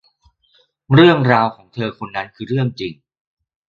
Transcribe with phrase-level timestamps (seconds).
[0.93, 2.93] เรื่องราวของเธอคนนั้นคือเรื่องจริง